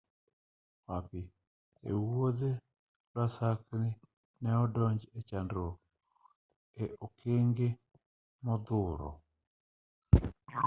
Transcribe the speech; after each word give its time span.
e 1.89 1.91
wuodhe 2.03 2.51
iwasaki 3.11 3.89
ne 4.41 4.51
odonje 4.63 5.07
e 5.17 5.19
chandruok 5.29 5.77
e-okenge 6.83 7.69
modhuro 8.45 9.09